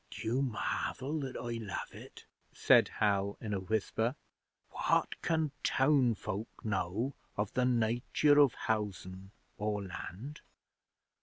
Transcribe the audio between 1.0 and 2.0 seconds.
that I love